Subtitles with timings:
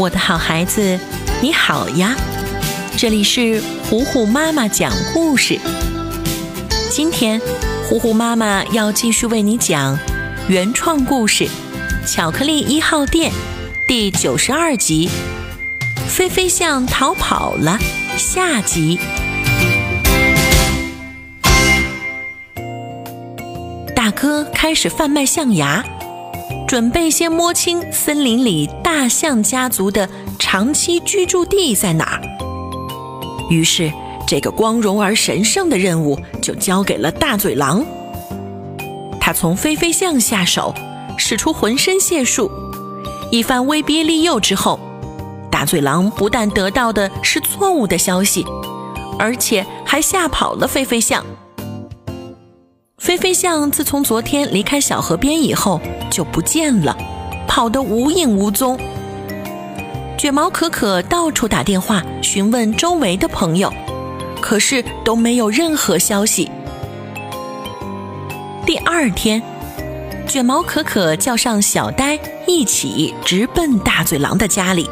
[0.00, 0.98] 我的好孩子，
[1.42, 2.16] 你好呀！
[2.96, 5.60] 这里是虎虎妈妈讲故事。
[6.88, 7.38] 今天，
[7.86, 9.98] 虎虎妈妈要继续为你讲
[10.48, 11.44] 原创故事
[12.06, 13.30] 《巧克力一号店》
[13.86, 15.10] 第九十二集
[16.08, 17.78] 《菲菲象逃跑了》
[18.16, 18.98] 下集。
[23.94, 25.84] 大哥开始贩卖象牙。
[26.70, 30.08] 准备先摸清森林里大象家族的
[30.38, 32.22] 长期居住地在哪儿。
[33.50, 33.92] 于是，
[34.24, 37.84] 这个光荣而神圣的任务就交给了大嘴狼。
[39.20, 40.72] 他从菲菲象下手，
[41.18, 42.48] 使出浑身解数，
[43.32, 44.78] 一番威逼利诱之后，
[45.50, 48.46] 大嘴狼不但得到的是错误的消息，
[49.18, 51.26] 而且还吓跑了菲菲象。
[53.00, 56.94] 菲菲象自从昨天离开小河边以后就不见了，
[57.48, 58.78] 跑得无影无踪。
[60.18, 63.72] 卷毛可可到处打电话询问周围的朋友，
[64.42, 66.50] 可是都没有任何消息。
[68.66, 69.42] 第二天，
[70.28, 74.86] 卷毛可可叫上小呆一起直奔大嘴狼的家里，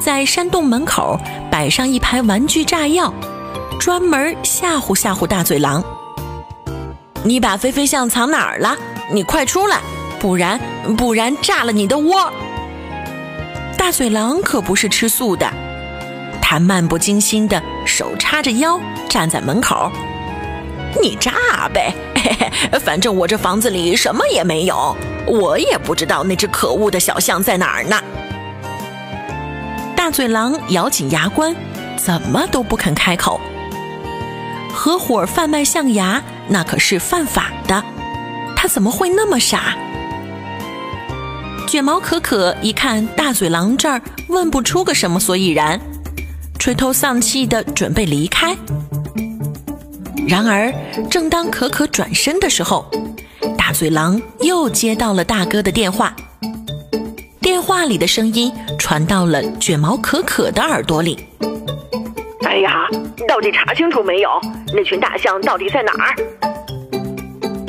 [0.00, 1.18] 在山洞门口
[1.50, 3.12] 摆上一排玩具炸药，
[3.80, 5.84] 专门吓唬吓唬大嘴狼。
[7.22, 8.76] 你把飞飞象藏哪儿了？
[9.12, 9.80] 你快出来，
[10.18, 10.58] 不然
[10.96, 12.32] 不然炸了你的窝！
[13.76, 15.50] 大嘴狼可不是吃素的，
[16.40, 19.90] 他漫不经心的手叉着腰站在门口。
[21.00, 21.94] 你炸呗，
[22.80, 28.00] 反正我这房子里什么也没有，我也不知道那只可恶的小象在哪儿呢。
[29.94, 31.54] 大嘴狼咬紧牙关，
[31.96, 33.38] 怎么都不肯开口。
[34.72, 36.22] 合伙贩卖象牙。
[36.52, 37.82] 那可是犯法的，
[38.56, 39.76] 他怎么会那么傻？
[41.68, 45.80] 卷毛可可一看大嘴狼这儿问不出个什么所以然，
[46.58, 48.56] 垂头丧气的准备离开。
[50.26, 50.74] 然而，
[51.08, 52.90] 正当可可转身的时候，
[53.56, 56.14] 大嘴狼又接到了大哥的电话。
[57.40, 61.24] 电话里的声音传到了卷毛可可的耳朵里。
[62.50, 62.84] 哎呀，
[63.28, 64.28] 到底查清楚没有？
[64.74, 66.16] 那群大象到底在哪儿？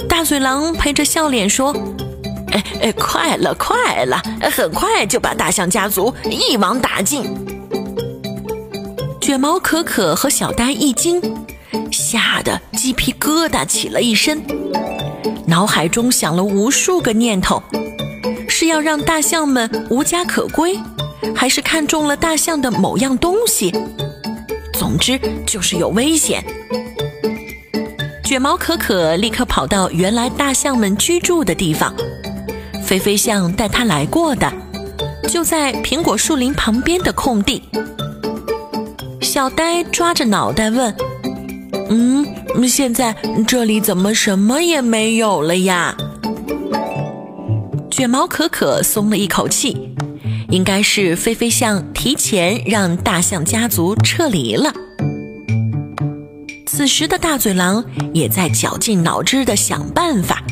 [0.09, 1.71] 大嘴狼陪着笑脸说
[2.51, 4.19] ：“哎哎，快了，快了，
[4.51, 7.23] 很快就把大象家族一网打尽。”
[9.21, 11.21] 卷毛可可和小呆一惊，
[11.91, 14.41] 吓得鸡皮疙瘩起了一身，
[15.45, 17.61] 脑海中想了无数个念头：
[18.49, 20.79] 是要让大象们无家可归，
[21.35, 23.71] 还是看中了大象的某样东西？
[24.81, 26.43] 总之就是有危险。
[28.23, 31.93] 卷毛可可立刻跑到原来大象们居住的地方，
[32.83, 34.51] 菲菲象带他来过的，
[35.29, 37.61] 就在苹果树林旁边的空地。
[39.21, 40.91] 小呆抓着脑袋问
[41.91, 42.25] ：“嗯，
[42.67, 43.15] 现在
[43.47, 45.95] 这里怎么什么也没有了呀？”
[47.91, 49.93] 卷毛可可松了一口气。
[50.51, 54.73] 应该是菲菲象提前让大象家族撤离了。
[56.65, 60.43] 此时的大嘴狼也在绞尽脑汁地想办法。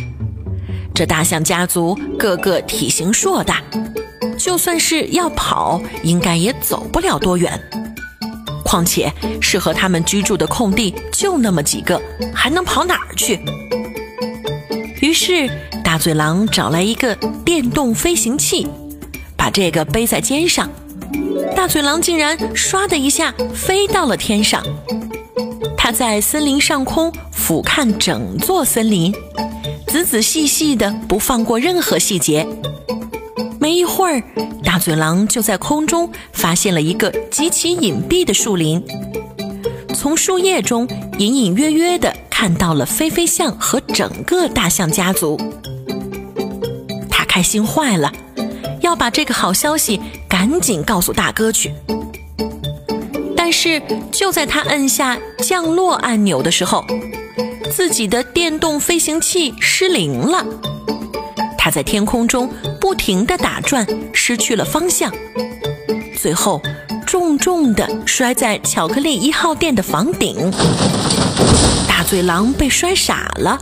[0.95, 3.61] 这大象家族个个体型硕大，
[4.37, 7.59] 就算是要跑，应该也走不了多远。
[8.63, 9.11] 况且
[9.41, 12.01] 适合他们居住的空地就那么几个，
[12.33, 13.39] 还能跑哪儿去？
[15.01, 15.49] 于是
[15.83, 18.65] 大嘴狼找来一个电动飞行器。
[19.39, 20.69] 把这个背在肩上，
[21.55, 24.61] 大嘴狼竟然唰的一下飞到了天上。
[25.77, 29.15] 它在森林上空俯瞰整座森林，
[29.87, 32.45] 仔仔细细的不放过任何细节。
[33.61, 34.21] 没一会儿，
[34.61, 38.83] 大嘴狼就在空中发现了一个极其隐蔽的树林，
[39.95, 40.85] 从树叶中
[41.17, 45.39] 隐隐约约的看到了菲菲象和整个大象家族。
[47.09, 48.11] 他开心坏了。
[48.89, 51.71] 要把这个好消息赶紧告诉大哥去。
[53.37, 53.79] 但是
[54.11, 56.83] 就在他按下降落按钮的时候，
[57.71, 60.43] 自己的电动飞行器失灵了。
[61.55, 62.49] 他在天空中
[62.81, 65.13] 不停地打转，失去了方向，
[66.17, 66.59] 最后
[67.05, 70.51] 重重地摔在巧克力一号店的房顶。
[71.87, 73.59] 大嘴狼被摔傻了。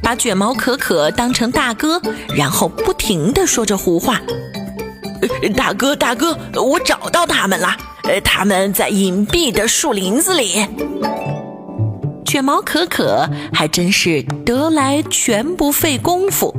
[0.00, 1.98] 把卷毛可可当成大哥，
[2.36, 4.18] 然后不停地说着胡话。
[5.54, 7.76] 大哥，大哥，我找到他们了，
[8.24, 10.66] 他们在隐蔽的树林子里。
[12.24, 16.54] 卷毛可可还真是得来全不费工夫。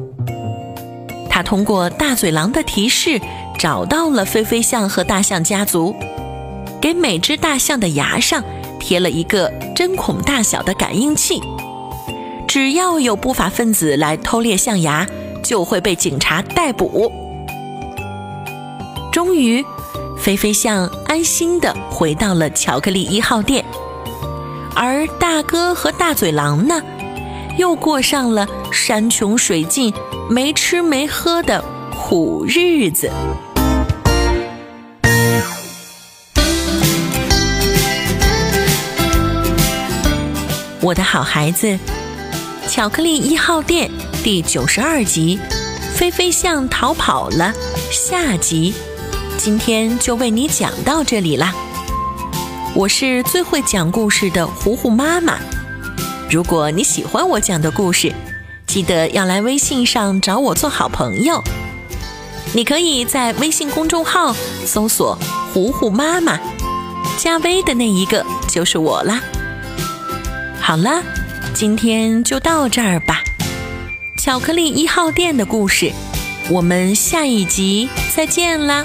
[1.27, 3.19] 他通过大嘴狼的提示，
[3.57, 5.95] 找到了飞飞象和大象家族，
[6.80, 8.44] 给每只大象的牙上
[8.80, 11.42] 贴了一个针孔大小的感应器，
[12.47, 15.07] 只要有不法分子来偷猎象牙，
[15.45, 17.12] 就会被警察逮捕。
[19.12, 19.63] 终于，
[20.18, 23.63] 飞飞象安心的回到了巧克力一号店，
[24.75, 26.81] 而大哥和大嘴狼呢，
[27.59, 29.94] 又过上了山穷水尽、
[30.30, 31.63] 没吃没喝的
[31.95, 33.09] 苦日子。
[40.81, 41.77] 我的好孩子，
[42.68, 43.89] 巧克力一号店
[44.25, 45.39] 第九十二集，
[45.94, 47.54] 飞飞象逃跑了，
[47.92, 48.74] 下集。
[49.38, 51.54] 今天就为你讲到这里啦！
[52.74, 55.38] 我是最会讲故事的糊糊妈妈。
[56.27, 58.12] 如果你喜欢我讲的故事，
[58.66, 61.44] 记得要来微信上找我做好朋友。
[62.56, 64.36] 你可以在微信公众号
[64.66, 65.16] 搜索
[65.54, 66.39] “糊糊妈妈”，
[67.19, 69.21] 加微的那一个就是我啦。
[70.60, 71.04] 好了，
[71.54, 73.21] 今天就到这儿吧。
[74.25, 75.92] 巧克力一号店的故事，
[76.50, 78.83] 我们下一集再见啦！